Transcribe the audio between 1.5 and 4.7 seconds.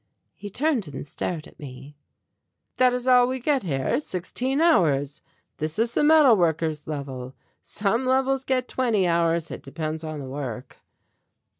me. "That is all we get here, sixteen